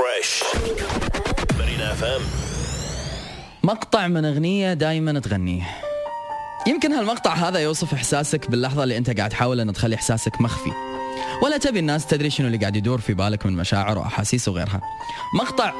fresh 0.00 0.42
مدينة 1.60 1.92
FM 1.92 2.22
مقطع 3.62 4.06
من 4.06 4.24
أغنية 4.24 4.74
دايما 4.74 5.20
تغنيه 5.20 5.62
يمكن 6.66 6.92
هالمقطع 6.92 7.34
هذا 7.34 7.58
يوصف 7.58 7.94
إحساسك 7.94 8.50
باللحظة 8.50 8.82
اللي 8.82 8.96
أنت 8.96 9.18
قاعد 9.18 9.30
تحاول 9.30 9.60
أن 9.60 9.72
تخلي 9.72 9.94
إحساسك 9.94 10.40
مخفي. 10.40 10.70
ولا 11.42 11.58
تبي 11.58 11.78
الناس 11.78 12.06
تدري 12.06 12.30
شنو 12.30 12.46
اللي 12.46 12.58
قاعد 12.58 12.76
يدور 12.76 13.00
في 13.00 13.14
بالك 13.14 13.46
من 13.46 13.56
مشاعر 13.56 13.98
وأحاسيس 13.98 14.48
وغيرها. 14.48 14.80
مقطع 15.40 15.72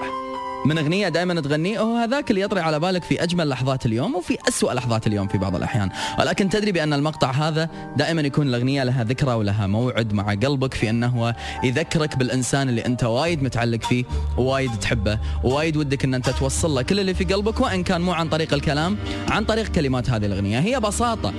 من 0.67 0.79
أغنية 0.79 1.09
دائما 1.09 1.41
تغنيه 1.41 1.81
هو 1.81 1.97
هذاك 1.97 2.31
اللي 2.31 2.41
يطري 2.41 2.61
على 2.61 2.81
بالك 2.81 3.03
في 3.03 3.23
أجمل 3.23 3.49
لحظات 3.49 3.87
اليوم 3.87 4.15
وفي 4.15 4.39
أسوأ 4.49 4.73
لحظات 4.73 5.07
اليوم 5.07 5.29
في 5.29 5.39
بعض 5.39 5.57
الأحيان. 5.57 5.91
ولكن 6.19 6.49
تدري 6.49 6.73
بأن 6.73 6.93
المقطع 6.93 7.31
هذا 7.31 7.69
دائما 7.97 8.23
يكون 8.23 8.47
الأغنية 8.47 8.85
لها 8.85 9.05
ذكرى 9.05 9.35
ولها 9.35 9.67
موعد 9.67 10.13
مع 10.13 10.35
قلبك 10.35 10.75
في 10.75 10.91
أنه 10.91 11.07
هو 11.07 11.35
يذكرك 11.65 12.17
بالإنسان 12.17 12.69
اللي 12.69 12.87
أنت 12.87 13.05
وايد 13.05 13.43
متعلق 13.43 13.85
فيه 13.85 14.05
ووايد 14.39 14.71
تحبه 14.71 15.19
ووايد 15.45 15.77
ودك 15.77 16.05
أن 16.05 16.15
أنت 16.15 16.31
توصل 16.31 16.71
له 16.71 16.83
كل 16.83 17.01
اللي 17.01 17.15
في 17.15 17.25
قلبك 17.25 17.61
وإن 17.61 17.83
كان 17.83 18.01
مو 18.01 18.13
عن 18.13 18.29
طريق 18.29 18.55
الكلام 18.55 18.97
عن 19.29 19.45
طريق 19.45 19.69
كلمات 19.69 20.11
هذه 20.11 20.27
الأغنية. 20.27 20.59
هي 20.59 20.81
بساطة 20.81 21.33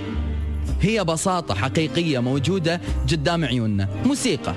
هي 0.81 1.03
بساطة 1.03 1.55
حقيقية 1.55 2.19
موجودة 2.19 2.81
قدام 3.11 3.45
عيوننا. 3.45 3.87
موسيقى 4.05 4.55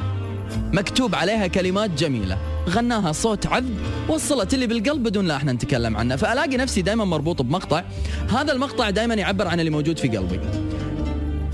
مكتوب 0.72 1.14
عليها 1.14 1.46
كلمات 1.46 1.90
جميلة. 1.90 2.53
غناها 2.68 3.12
صوت 3.12 3.46
عذب 3.46 3.76
وصلت 4.08 4.54
اللي 4.54 4.66
بالقلب 4.66 5.02
بدون 5.02 5.26
لا 5.26 5.36
إحنا 5.36 5.52
نتكلم 5.52 5.96
عنه 5.96 6.16
فألاقي 6.16 6.56
نفسي 6.56 6.82
دائما 6.82 7.04
مربوط 7.04 7.42
بمقطع. 7.42 7.84
هذا 8.28 8.52
المقطع 8.52 8.90
دائما 8.90 9.14
يعبر 9.14 9.48
عن 9.48 9.60
اللي 9.60 9.70
موجود 9.70 9.98
في 9.98 10.08
قلبي. 10.08 10.40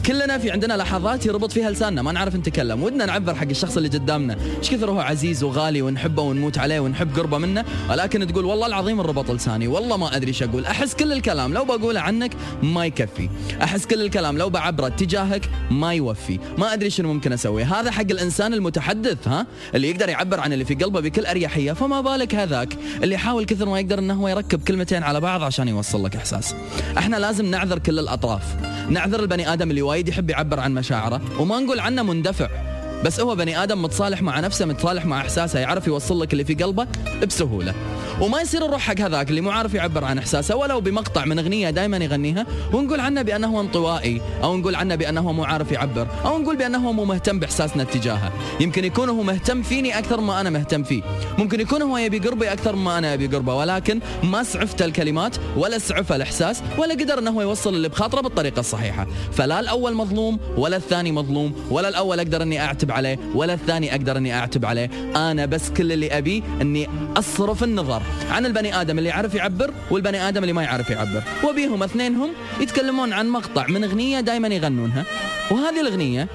كلنا 0.06 0.38
في 0.38 0.50
عندنا 0.50 0.74
لحظات 0.76 1.26
يربط 1.26 1.52
فيها 1.52 1.70
لساننا 1.70 2.02
ما 2.02 2.12
نعرف 2.12 2.36
نتكلم. 2.36 2.82
ودنا 2.82 3.06
نعبر 3.06 3.34
حق 3.34 3.46
الشخص 3.50 3.76
اللي 3.76 3.88
قدامنا. 3.88 4.36
إيش 4.58 4.70
كثر 4.70 4.90
هو 4.90 5.00
عزيز 5.00 5.44
وغالي 5.44 5.82
ونحبه 5.82 6.22
ونموت 6.22 6.58
عليه 6.58 6.80
ونحب 6.80 7.18
قربه 7.18 7.38
منه؟ 7.38 7.64
ولكن 7.90 8.26
تقول 8.26 8.44
والله 8.44 8.66
العظيم 8.66 9.00
الربط 9.00 9.30
لساني 9.30 9.68
والله 9.68 9.96
ما 9.96 10.16
أدري 10.16 10.28
إيش 10.28 10.42
أقول. 10.42 10.66
أحس 10.66 10.94
كل 10.94 11.12
الكلام 11.12 11.54
لو 11.54 11.64
بقوله 11.64 12.00
عنك 12.00 12.32
ما 12.62 12.86
يكفي. 12.86 13.28
أحس 13.62 13.86
كل 13.86 14.02
الكلام 14.02 14.38
لو 14.38 14.50
بعبره 14.50 14.88
تجاهك 14.88 15.48
ما 15.70 15.94
يوفي. 15.94 16.38
ما 16.58 16.72
أدري 16.72 16.90
شنو 16.90 17.12
ممكن 17.12 17.32
أسوي. 17.32 17.64
هذا 17.64 17.90
حق 17.90 18.10
الإنسان 18.10 18.54
المتحدث 18.54 19.28
ها؟ 19.28 19.46
اللي 19.74 19.90
يقدر 19.90 20.08
يعبر 20.08 20.40
عن 20.40 20.52
اللي 20.52 20.64
في 20.64 20.74
قلبه 20.74 21.00
بكل 21.00 21.26
أريحية. 21.26 21.72
فما 21.72 22.00
بالك 22.00 22.34
هذاك 22.34 22.76
اللي 23.02 23.14
يحاول 23.14 23.44
كثر 23.44 23.68
ما 23.68 23.80
يقدر 23.80 23.98
إنه 23.98 24.14
هو 24.14 24.28
يركب 24.28 24.62
كلمتين 24.62 25.02
على 25.02 25.20
بعض 25.20 25.42
عشان 25.42 25.68
يوصل 25.68 26.04
لك 26.04 26.16
إحساس. 26.16 26.54
إحنا 26.98 27.16
لازم 27.16 27.46
نعذر 27.46 27.78
كل 27.78 27.98
الأطراف. 27.98 28.42
نعذر 28.90 29.20
البني 29.20 29.52
آدم 29.52 29.70
اللي 29.70 29.82
وايد 29.82 30.08
يحب 30.08 30.30
يعبر 30.30 30.60
عن 30.60 30.74
مشاعره 30.74 31.40
وما 31.40 31.60
نقول 31.60 31.80
عنه 31.80 32.02
مندفع. 32.02 32.69
بس 33.04 33.20
هو 33.20 33.34
بني 33.34 33.62
آدم 33.62 33.82
متصالح 33.82 34.22
مع 34.22 34.40
نفسه 34.40 34.66
متصالح 34.66 35.06
مع 35.06 35.20
إحساسه 35.20 35.58
يعرف 35.58 35.86
يوصل 35.86 36.22
لك 36.22 36.32
اللي 36.32 36.44
في 36.44 36.54
قلبه 36.54 36.86
بسهولة. 37.26 37.74
وما 38.20 38.40
يصير 38.40 38.66
نروح 38.66 38.80
حق 38.80 39.00
هذاك 39.00 39.30
اللي 39.30 39.40
مو 39.40 39.50
عارف 39.50 39.74
يعبر 39.74 40.04
عن 40.04 40.18
إحساسه 40.18 40.56
ولو 40.56 40.80
بمقطع 40.80 41.24
من 41.24 41.38
أغنية 41.38 41.70
دائما 41.70 41.96
يغنيها 41.96 42.46
ونقول 42.72 43.00
عنه 43.00 43.22
بأنه 43.22 43.60
انطوائي 43.60 44.20
أو 44.42 44.56
نقول 44.56 44.74
عنه 44.74 44.94
بأنه 44.94 45.32
مو 45.32 45.44
عارف 45.44 45.72
يعبر 45.72 46.06
أو 46.24 46.38
نقول 46.38 46.56
بأنه 46.56 46.92
مو 46.92 47.04
مهتم 47.04 47.38
بإحساسنا 47.38 47.82
اتجاهه 47.82 48.32
يمكن 48.60 48.84
يكون 48.84 49.08
هو 49.08 49.22
مهتم 49.22 49.62
فيني 49.62 49.98
أكثر 49.98 50.20
ما 50.20 50.40
أنا 50.40 50.50
مهتم 50.50 50.82
فيه. 50.82 51.02
ممكن 51.38 51.60
يكون 51.60 51.82
هو 51.82 51.98
يبي 51.98 52.18
قربي 52.18 52.52
أكثر 52.52 52.76
ما 52.76 52.98
أنا 52.98 53.14
ابي 53.14 53.26
قربه 53.26 53.54
ولكن 53.54 54.00
ما 54.22 54.42
سعفت 54.42 54.82
الكلمات 54.82 55.36
ولا 55.56 55.78
سعف 55.78 56.12
الإحساس 56.12 56.62
ولا 56.78 56.94
قدر 56.94 57.18
إنه 57.18 57.30
هو 57.30 57.42
يوصل 57.42 57.74
اللي 57.74 57.88
بخاطره 57.88 58.20
بالطريقة 58.20 58.60
الصحيحة. 58.60 59.06
فلا 59.32 59.60
الأول 59.60 59.94
مظلوم 59.94 60.38
ولا 60.56 60.76
الثاني 60.76 61.12
مظلوم 61.12 61.54
ولا 61.70 61.88
الأول 61.88 62.18
أقدر 62.20 62.42
إني 62.42 62.70
أعتب 62.90 63.06
عليه 63.06 63.18
ولا 63.34 63.54
الثاني 63.54 63.90
أقدر 63.90 64.16
إني 64.16 64.34
أعتب 64.34 64.64
عليه. 64.64 64.90
أنا 65.16 65.46
بس 65.46 65.70
كل 65.70 65.92
اللي 65.92 66.18
ابيه 66.18 66.42
إني 66.60 66.88
أصرف 67.16 67.64
النظر 67.64 68.02
عن 68.30 68.46
البني 68.46 68.80
آدم 68.80 68.98
اللي 68.98 69.08
يعرف 69.08 69.34
يعبر 69.34 69.70
والبني 69.90 70.28
آدم 70.28 70.42
اللي 70.42 70.52
ما 70.52 70.62
يعرف 70.62 70.90
يعبر. 70.90 71.22
وبيهم 71.44 71.82
اثنينهم 71.82 72.30
يتكلمون 72.60 73.12
عن 73.12 73.28
مقطع 73.28 73.66
من 73.66 73.84
أغنية 73.84 74.20
دائما 74.20 74.48
يغنونها. 74.48 75.04
وهذه 75.50 75.80
الأغنية 75.80 76.28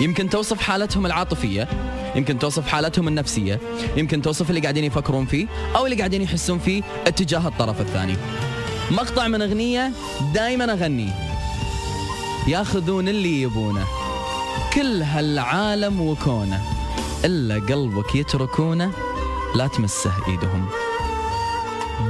يمكن 0.00 0.30
توصف 0.30 0.60
حالتهم 0.60 1.06
العاطفية 1.06 1.68
يمكن 2.16 2.38
توصف 2.38 2.68
حالتهم 2.68 3.08
النفسية 3.08 3.60
يمكن 3.96 4.22
توصف 4.22 4.50
اللي 4.50 4.60
قاعدين 4.60 4.84
يفكرون 4.84 5.26
فيه 5.26 5.46
أو 5.76 5.86
اللي 5.86 5.96
قاعدين 5.96 6.22
يحسون 6.22 6.58
فيه 6.58 6.82
اتجاه 7.06 7.48
الطرف 7.48 7.80
الثاني. 7.80 8.16
مقطع 8.90 9.28
من 9.28 9.42
أغنية 9.42 9.92
دائما 10.34 10.72
اغنيه 10.72 11.14
ياخذون 12.48 13.08
اللي 13.08 13.42
يبونه. 13.42 13.84
كل 14.74 15.02
هالعالم 15.02 16.00
وكونه 16.00 16.62
إلا 17.24 17.54
قلبك 17.54 18.14
يتركونه 18.14 18.92
لا 19.54 19.66
تمسه 19.66 20.12
إيدهم. 20.28 20.68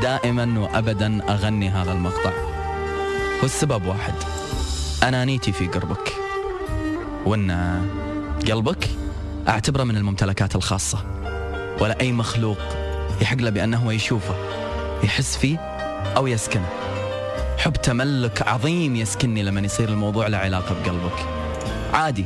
دائما 0.03 0.61
وابدا 0.61 1.33
أغني 1.33 1.71
هذا 1.71 1.93
المقطع. 1.93 2.33
والسبب 3.43 3.87
واحد 3.87 4.15
انانيتي 5.03 5.53
في 5.53 5.67
قربك 5.67 6.13
وإن 7.27 7.51
قلبك 8.49 8.89
أعتبره 9.49 9.85
من 9.85 9.97
الممتلكات 9.97 10.57
الخاصة. 10.57 10.99
ولا 11.81 12.01
أي 12.01 12.13
مخلوق 12.13 12.59
يحق 13.21 13.37
له 13.37 13.51
بأنه 13.51 13.93
يشوفه 13.93 14.35
يحس 15.05 15.37
فيه 15.37 15.59
أو 16.17 16.27
يسكنه. 16.27 16.69
حب 17.59 17.73
تملك 17.73 18.43
عظيم 18.43 18.97
يسكنني 18.97 19.43
لما 19.43 19.61
يصير 19.61 19.89
الموضوع 19.89 20.27
له 20.27 20.39
علاقة 20.39 20.75
بقلبك. 20.83 21.27
عادي 21.93 22.25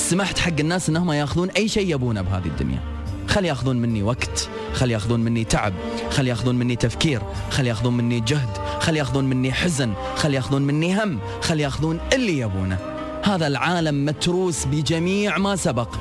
سمحت 0.00 0.38
حق 0.38 0.60
الناس 0.60 0.88
إنهم 0.88 1.12
ياخذون 1.12 1.50
أي 1.50 1.68
شيء 1.68 1.94
يبونه 1.94 2.22
بهذه 2.22 2.46
الدنيا. 2.46 2.80
خل 3.28 3.44
ياخذون 3.44 3.76
مني 3.76 4.02
وقت 4.02 4.48
خل 4.74 4.90
ياخذون 4.90 5.20
مني 5.20 5.44
تعب 5.44 5.72
خل 6.10 6.28
ياخذون 6.28 6.54
مني 6.54 6.76
تفكير 6.76 7.22
خل 7.50 7.66
ياخذون 7.66 7.96
مني 7.96 8.20
جهد 8.20 8.58
خل 8.80 8.96
ياخذون 8.96 9.24
مني 9.24 9.52
حزن 9.52 9.92
خل 10.16 10.34
ياخذون 10.34 10.62
مني 10.62 11.04
هم 11.04 11.18
خل 11.42 11.60
ياخذون 11.60 12.00
اللي 12.12 12.38
يبونه. 12.38 12.78
هذا 13.22 13.46
العالم 13.46 14.04
متروس 14.04 14.64
بجميع 14.64 15.38
ما 15.38 15.56
سبق. 15.56 15.94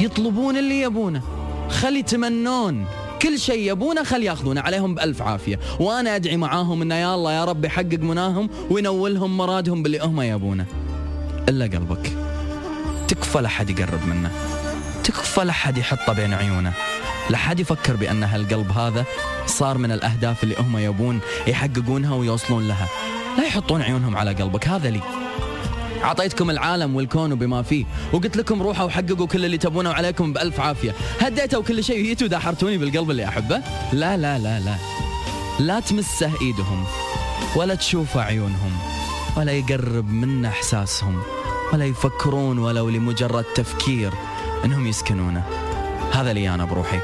يطلبون 0.00 0.56
اللي 0.56 0.80
يبونه. 0.80 1.22
خل 1.70 1.96
يتمنون. 1.96 2.84
كل 3.22 3.38
شيء 3.38 3.72
يبونه 3.72 4.02
خل 4.02 4.22
ياخذونه 4.22 4.60
عليهم 4.60 4.94
بألف 4.94 5.22
عافية. 5.22 5.60
وأنا 5.80 6.16
أدعي 6.16 6.36
معاهم 6.36 6.82
إنه 6.82 6.94
يا 6.94 7.14
الله 7.14 7.32
يا 7.32 7.44
رب 7.44 7.64
يحقق 7.64 7.98
مناهم 8.00 8.50
وينولهم 8.70 9.36
مرادهم 9.36 9.82
باللي 9.82 9.98
هم 9.98 10.20
يبونه. 10.20 10.66
إلا 11.48 11.64
قلبك. 11.64 12.25
تكفى 13.08 13.38
لحد 13.38 13.70
يقرب 13.70 14.06
منه. 14.06 14.30
تكفى 15.04 15.40
لحد 15.40 15.78
يحطه 15.78 16.12
بين 16.12 16.34
عيونه. 16.34 16.72
لحد 17.30 17.60
يفكر 17.60 17.96
بأن 17.96 18.24
هالقلب 18.24 18.72
هذا 18.72 19.04
صار 19.46 19.78
من 19.78 19.92
الأهداف 19.92 20.42
اللي 20.42 20.56
هم 20.58 20.78
يبون 20.78 21.20
يحققونها 21.46 22.14
ويوصلون 22.14 22.68
لها. 22.68 22.88
لا 23.38 23.44
يحطون 23.44 23.82
عيونهم 23.82 24.16
على 24.16 24.32
قلبك 24.32 24.68
هذا 24.68 24.90
لي. 24.90 25.00
عطيتكم 26.02 26.50
العالم 26.50 26.96
والكون 26.96 27.32
وبما 27.32 27.62
فيه 27.62 27.84
وقلت 28.12 28.36
لكم 28.36 28.62
روحوا 28.62 28.84
وحققوا 28.84 29.26
كل 29.26 29.44
اللي 29.44 29.58
تبونه 29.58 29.90
وعليكم 29.90 30.32
بألف 30.32 30.60
عافية. 30.60 30.94
هديتوا 31.20 31.62
كل 31.62 31.84
شيء 31.84 32.00
وجيتوا 32.00 32.28
داحرتوني 32.28 32.78
بالقلب 32.78 33.10
اللي 33.10 33.28
أحبه؟ 33.28 33.62
لا 33.92 34.16
لا 34.16 34.38
لا 34.38 34.60
لا. 34.60 34.76
لا 35.60 35.80
تمسه 35.80 36.30
إيدهم 36.42 36.84
ولا 37.56 37.74
تشوف 37.74 38.16
عيونهم 38.16 38.78
ولا 39.36 39.52
يقرب 39.52 40.12
منا 40.12 40.48
إحساسهم. 40.48 41.22
ولا 41.72 41.84
يفكرون 41.84 42.58
ولو 42.58 42.88
لمجرد 42.88 43.44
تفكير 43.44 44.12
انهم 44.64 44.86
يسكنونه. 44.86 45.44
هذا 46.12 46.30
اللي 46.30 46.54
أنا 46.54 46.64
بروحي. 46.64 47.00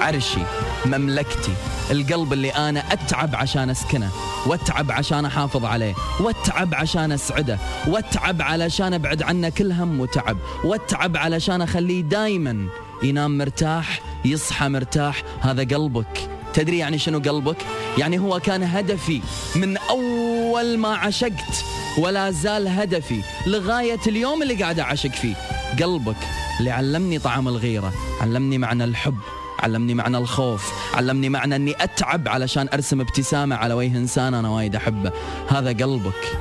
عرشي 0.00 0.40
مملكتي 0.86 1.52
القلب 1.90 2.32
اللي 2.32 2.50
أنا 2.50 2.92
أتعب 2.92 3.36
عشان 3.36 3.70
أسكنه 3.70 4.10
وأتعب 4.46 4.90
عشان 4.90 5.24
أحافظ 5.24 5.64
عليه 5.64 5.94
وأتعب 6.20 6.74
عشان 6.74 7.12
أسعده 7.12 7.58
وأتعب 7.86 8.42
علشان 8.42 8.94
أبعد 8.94 9.22
عنه 9.22 9.48
كل 9.48 9.72
هم 9.72 10.00
وتعب 10.00 10.36
وأتعب 10.64 11.16
علشان 11.16 11.62
أخليه 11.62 12.00
دايما 12.00 12.66
ينام 13.02 13.38
مرتاح 13.38 14.00
يصحى 14.24 14.68
مرتاح. 14.68 15.22
هذا 15.40 15.62
قلبك. 15.62 16.28
تدري 16.54 16.78
يعني 16.78 16.98
شنو 16.98 17.18
قلبك؟ 17.18 17.56
يعني 17.98 18.18
هو 18.18 18.40
كان 18.40 18.62
هدفي 18.62 19.20
من 19.56 19.76
أول 19.76 20.78
ما 20.78 20.88
عشقت 20.88 21.64
ولا 21.98 22.30
زال 22.30 22.68
هدفي 22.68 23.20
لغاية 23.46 24.00
اليوم 24.06 24.42
اللي 24.42 24.54
قاعد 24.54 24.80
أعشق 24.80 25.10
فيه. 25.10 25.34
قلبك 25.82 26.16
اللي 26.60 26.70
علمني 26.70 27.18
طعم 27.18 27.48
الغيرة 27.48 27.92
علمني 28.20 28.58
معنى 28.58 28.84
الحب 28.84 29.18
علمني 29.60 29.94
معنى 29.94 30.18
الخوف 30.18 30.72
علمني 30.94 31.28
معنى 31.28 31.56
أني 31.56 31.74
أتعب 31.80 32.28
علشان 32.28 32.68
أرسم 32.72 33.00
ابتسامة 33.00 33.56
على 33.56 33.74
وجه 33.74 33.96
إنسان 33.96 34.34
أنا 34.34 34.48
وايد 34.48 34.76
أحبه. 34.76 35.12
هذا 35.48 35.68
قلبك. 35.68 36.38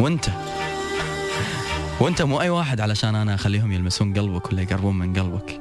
وأنت. 0.00 0.24
وأنت 2.00 2.22
مو 2.22 2.40
أي 2.40 2.48
واحد 2.48 2.80
علشان 2.80 3.14
أنا 3.14 3.34
أخليهم 3.34 3.72
يلمسون 3.72 4.14
قلبك 4.14 4.52
ولا 4.52 4.62
يقربون 4.62 4.98
من 4.98 5.12
قلبك. 5.12 5.60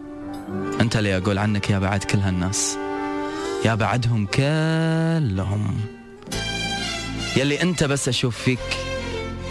أنت 0.82 0.98
اللي 0.98 1.18
أقول 1.18 1.38
عنك 1.38 1.70
يا 1.70 1.80
بعد 1.80 2.04
كل 2.04 2.20
هالناس. 2.20 2.78
يا 3.66 3.76
بعدهم 3.76 4.26
كلهم. 4.26 5.76
يلي 7.38 7.62
أنت 7.62 7.84
بس 7.84 8.08
أشوف 8.08 8.38
فيك 8.38 8.60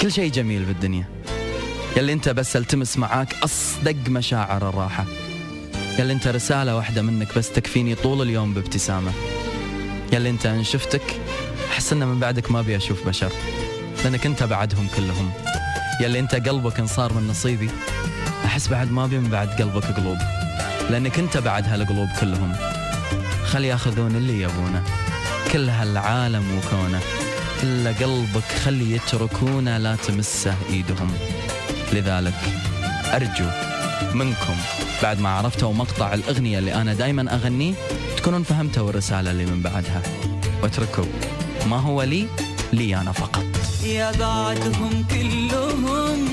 كل 0.00 0.12
شيء 0.12 0.30
جميل 0.30 0.64
بالدنيا. 0.64 1.04
يلي 1.96 2.12
انت 2.12 2.28
بس 2.28 2.56
التمس 2.56 2.96
معاك 2.96 3.34
أصدق 3.44 4.08
مشاعر 4.08 4.68
الراحة. 4.68 5.04
يلي 5.98 6.12
انت 6.12 6.28
رسالة 6.28 6.76
واحدة 6.76 7.02
منك 7.02 7.38
بس 7.38 7.52
تكفيني 7.52 7.94
طول 7.94 8.22
اليوم 8.22 8.54
بابتسامة. 8.54 9.12
يلي 10.12 10.30
انت 10.30 10.46
إن 10.46 10.64
شفتك 10.64 11.02
أحس 11.70 11.92
ان 11.92 12.08
من 12.08 12.20
بعدك 12.20 12.50
ما 12.50 12.60
أبي 12.60 12.76
أشوف 12.76 13.06
بشر. 13.06 13.32
لأنك 14.04 14.26
أنت 14.26 14.42
بعدهم 14.42 14.88
كلهم. 14.96 15.30
يلي 16.00 16.18
أنت 16.18 16.34
قلبك 16.34 16.80
إن 16.80 16.86
صار 16.86 17.12
من 17.12 17.28
نصيبي 17.28 17.70
أحس 18.44 18.68
بعد 18.68 18.90
ما 18.90 19.04
أبي 19.04 19.18
من 19.18 19.30
بعد 19.30 19.48
قلبك 19.48 19.84
قلوب. 19.84 20.18
لأنك 20.90 21.18
أنت 21.18 21.36
بعد 21.36 21.68
هالقلوب 21.68 22.08
كلهم. 22.20 22.52
خلي 23.44 23.68
ياخذون 23.68 24.16
اللي 24.16 24.40
يبونه. 24.40 24.82
كل 25.52 25.68
هالعالم 25.68 26.58
وكونه. 26.58 27.00
إلا 27.62 27.92
قلبك 27.92 28.44
خلي 28.64 28.92
يتركونه 28.92 29.78
لا 29.78 29.96
تمسه 29.96 30.54
إيدهم. 30.70 31.10
لذلك 31.92 32.34
أرجو 33.14 33.50
منكم 34.14 34.56
بعد 35.02 35.20
ما 35.20 35.28
عرفتوا 35.28 35.72
مقطع 35.72 36.14
الأغنية 36.14 36.58
اللي 36.58 36.74
أنا 36.74 36.94
دائما 36.94 37.34
اغنيه 37.34 37.74
تكونون 38.16 38.42
فهمتوا 38.42 38.90
الرسالة 38.90 39.30
اللي 39.30 39.46
من 39.46 39.62
بعدها. 39.62 40.02
واتركوا 40.62 41.04
ما 41.66 41.76
هو 41.76 42.02
لي 42.02 42.26
لي 42.72 42.96
أنا 42.96 43.12
فقط. 43.12 43.44
يا 43.84 44.12
بعدهم 44.12 45.04
كلهم 45.10 46.28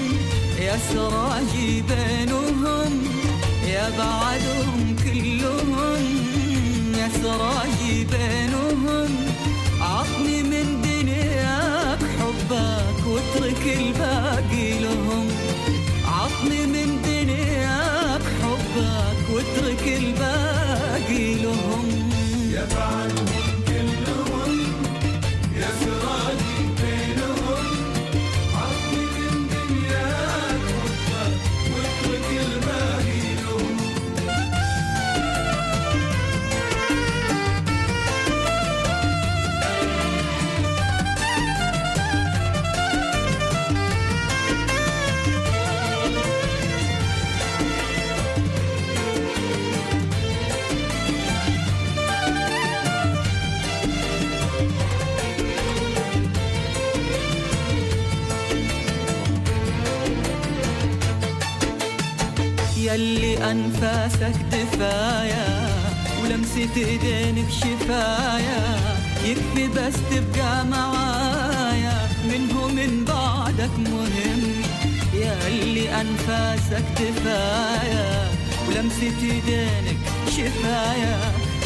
يا 0.60 0.78
سراجي 0.94 1.82
بينهم 1.82 3.04
يا 3.68 3.90
بعدهم 3.98 4.96
كلهم 5.04 6.00
يا 6.98 7.10
سراجي 7.24 8.04
بينهم. 8.04 9.27
واترك 13.38 13.68
الباقي 13.68 14.80
يلي 63.78 63.86
أنفاسك 63.86 64.36
دفايا 64.52 65.70
ولمسة 66.24 66.76
ايدينك 66.78 67.50
شفايا 67.50 68.80
يكفي 69.26 69.68
بس 69.68 69.94
تبقى 70.12 70.66
معايا 70.66 71.98
منه 72.30 72.68
من 72.68 73.06
بعدك 73.08 73.72
مهم. 73.80 74.44
يلي 75.14 75.90
أنفاسك 76.02 76.86
دفايا 76.94 78.30
ولمسة 78.68 79.18
ايدينك 79.24 79.98
شفايا. 80.30 81.18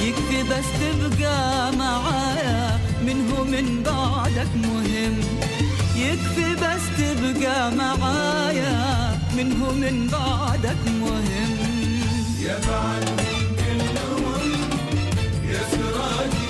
يكفي 0.02 0.44
بس 0.44 0.66
تبقى 0.82 1.72
معايا 1.78 2.80
منه 3.06 3.44
من 3.44 3.84
بعدك 3.84 4.50
مهم. 4.56 5.16
يكفي 5.96 6.56
بس 6.56 6.84
تبقى 6.98 7.72
معايا 7.72 9.18
منه 9.38 9.72
من 9.72 10.08
بعدك 10.12 10.82
مهم. 11.02 11.41
يا 12.52 12.60
بعدهم 12.68 13.18
كلهم 13.58 14.70
يا 15.52 15.60
سراجي 15.72 16.41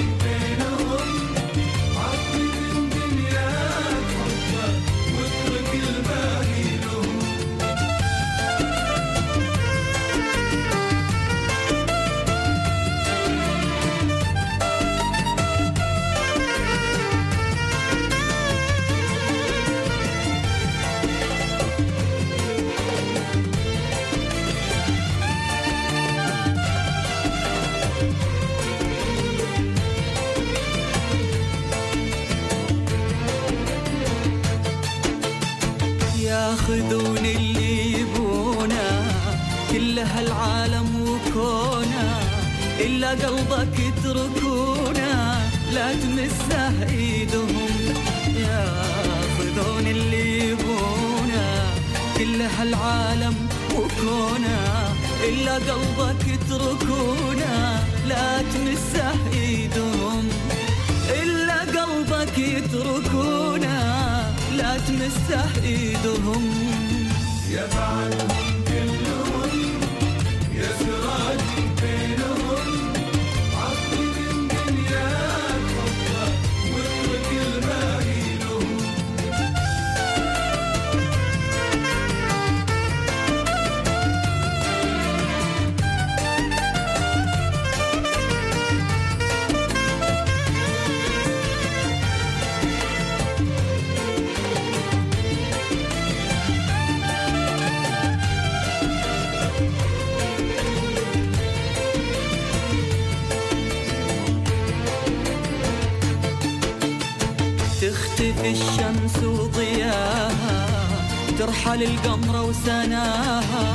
إلا 43.01 43.09
قلبك 43.09 43.79
يتركونه 43.79 45.41
لا 45.73 45.93
تمسه 45.93 46.89
إيدهم. 46.89 47.71
ياخذون 48.37 49.87
اللي 49.87 50.49
يبونه 50.49 51.73
كل 52.17 52.41
هالعالم 52.41 53.35
وكونه 53.75 54.93
إلا 55.29 55.53
قلبك 55.53 56.27
يتركونه 56.27 57.83
لا 58.07 58.41
تمسه 58.41 59.15
إيدهم. 59.33 60.29
إلا 61.23 61.59
قلبك 61.59 62.37
يتركونه 62.37 63.79
لا 64.57 64.77
تمسه 64.77 65.63
إيدهم. 65.63 66.43
يا 67.49 67.67
بعدهم 67.75 68.50
الشمس 108.51 109.23
وضياها 109.23 110.67
ترحل 111.39 111.83
القمر 111.83 112.35
وسناها 112.47 113.65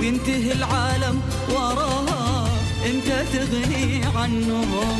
وينتهي 0.00 0.52
العالم 0.52 1.20
وراها. 1.50 2.48
انت 2.86 3.08
تغني 3.32 4.04
عنهم 4.16 4.98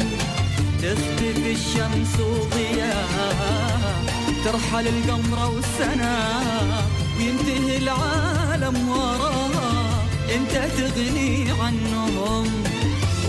تختفي 0.83 1.53
الشمس 1.53 2.15
وضياها. 2.21 3.29
ترحل 4.45 4.87
القمر 4.89 5.39
والسناها 5.55 6.83
وينتهي 7.19 7.77
العالم 7.77 8.89
وراها. 8.89 9.71
انت 10.35 10.55
تغني 10.79 11.51
عنهم 11.61 12.47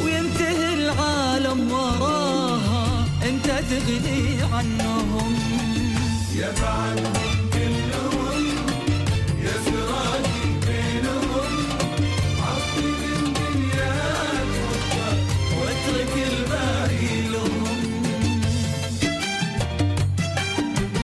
وينتهي 0.03 0.73
العالم 0.73 1.71
وراها. 1.71 2.36
انت 3.49 3.63
تغني 3.69 4.43
عنهم. 4.53 5.35
يا 6.35 6.53
بعدهم 6.61 7.36